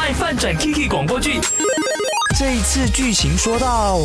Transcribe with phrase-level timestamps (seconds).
[0.00, 1.38] 卖饭转 Kiki 广播剧。
[2.38, 3.98] 这一次剧情说到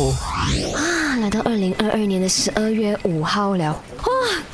[0.74, 3.64] 啊，来到二零二二年的十二月五号了。
[3.72, 4.12] 哇，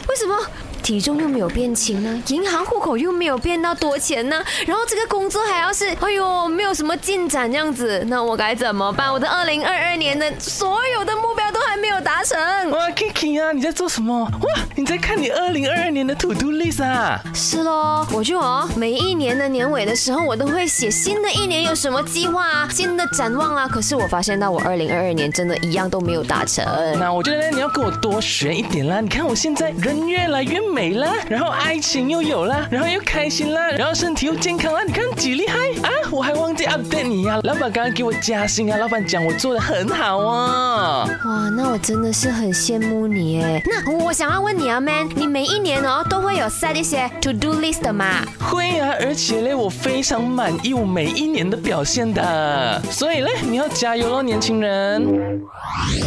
[0.08, 0.36] 为什么？
[0.84, 9.12] 体重又没有变轻呢，银行户口又没有变到多钱呢，然后这个工作还要是，哎呦，没有什么进展这样子，那我该怎么办？
[9.12, 12.38] 我的二零二二年的所有的目标都还没有达成。
[12.70, 14.24] 哇，Kiki 啊，你在做什么？
[14.24, 17.20] 哇，你在看你二零二二年的 To Do List 啊？
[17.34, 23.68] 是喽，我就哦，每一年的年尾的时候，我都会写新的一年有什么计划啊，新的展望啊。
[23.68, 26.64] 可是我发现到我二零二二年真的一样都没有达成。
[26.98, 29.00] 那我觉得你要跟我多学一点啦。
[29.00, 30.60] 你看我现在人越来越。
[30.72, 35.90] 美啦，然后爱情又有了，然后又开心啦，然后身体又健康啦，你看几厉害啊！
[36.10, 41.04] 我还忘记 update 你呀，老板刚刚给我加薪啊，老板讲我做的很好啊。
[41.24, 43.62] 哇，那我真的是很羡慕你哎。
[43.66, 48.24] 那我想要问你啊，Man，你每一年哦都会有 set 一些 to do list 的吗？
[48.38, 52.82] 会啊，而且嘞，我非常满意我每一年的表现的。
[52.90, 55.02] 所以嘞，你要加油喽，年轻人。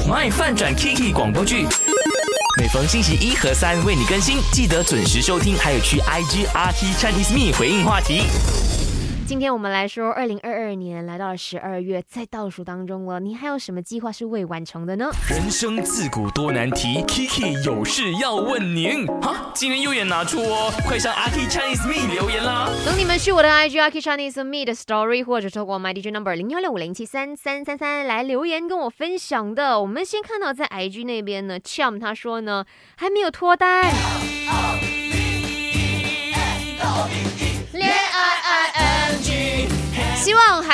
[0.07, 1.65] My 饭转 Kiki 广播剧。
[2.57, 8.23] 每逢星期一和三为你更新，记得准时收听，还有去 IG RT Chinese Me 回应话题。
[9.27, 15.09] 今天我们来说，二零二二年来到了十二月，在倒数当中了，你还有什么计划是未完成的呢？
[15.27, 19.07] 人生自古多难题，Kiki 有事要问您。
[19.21, 22.69] 哈，今天右眼拿出哦，快上 RT Chinese Me 留言啦！
[22.85, 29.81] 等你们去我的 IG RT Chinese Me 的 Story，或者透过 My DJ Number 零幺六五零七三三三三来留言跟我分享的。
[29.81, 32.63] 我们先看到在 IG 那边呢，Chum 他说呢，
[32.95, 33.91] 还没有脱单。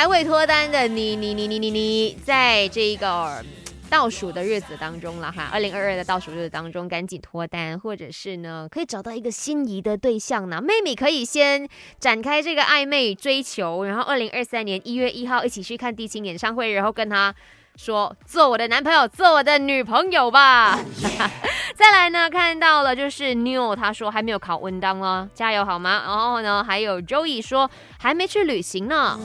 [0.02, 3.40] 还未脱单的你，你你你你你，在这个
[3.88, 10.60] 倒数的日子当中了哈，二零二二的倒数日子当中，赶紧脱单，或者是呢，可以找到一个心仪的对象呢。
[10.60, 11.68] 妹妹可以先
[12.00, 17.32] 展开这个暧昧追求，然后二零二三年一月一号一起去看低清演唱会，然后跟他
[17.76, 20.78] 说做我的男朋友，做我的女朋友吧。
[21.74, 26.02] 再来呢，看到了就是 New，他说还没有考文档哦，加油好吗？
[26.06, 29.18] 然后呢，还有 Joey 说还没去旅行呢。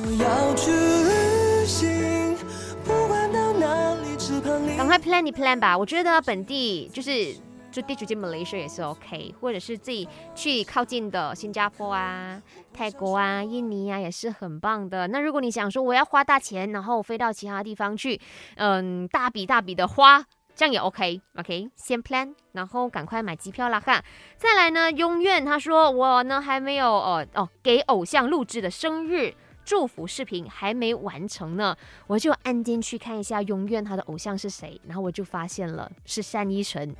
[4.77, 7.35] 赶快 plan 你 plan 吧，我觉得本地就是
[7.71, 12.41] 就地主进 Malaysia 也是 OK，或者是自己去靠近的新加坡啊、
[12.73, 15.07] 泰国啊、印尼啊也是很棒的。
[15.07, 18.19] 那如果你想说我要花大钱，然后飞到其他地方去，
[18.55, 20.25] 嗯，大笔大笔的花。
[20.55, 24.03] 这样也 OK，OK，先 plan，然后赶快买机票啦哈。
[24.37, 29.35] 再来呢，永远他说我呢还没有哦哦给偶像录制的生日
[29.67, 31.75] 祝福视频还没完成呢，
[32.07, 36.95] 我就按进去看一下永远他的偶像是谁，然后我就发现了是单依纯。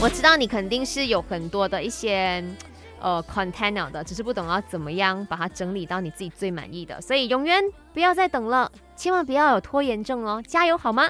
[0.00, 2.44] 我知道你肯定是有很多的一些。
[3.02, 7.58] 呃，container 的，只是不懂要怎么样把它整理到你自己最满意的，所以永远
[7.94, 11.08] 不要再等了，千万不要有拖延症哦，加油好吗？